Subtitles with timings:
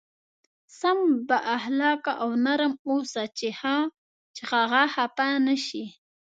[0.79, 0.99] سم
[1.29, 3.23] با اخلاقه او نرم اوسه
[4.37, 5.83] چې هغه خفه نه شي.